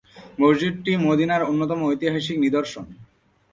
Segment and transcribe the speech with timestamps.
[0.39, 2.85] মসজিদটি মদীনার অন্যতম ঐতিহাসিক নিদর্শন।